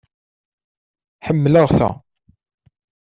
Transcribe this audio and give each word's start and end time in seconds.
Ḥemmleɣ 1.27 1.67
ta. 1.77 1.89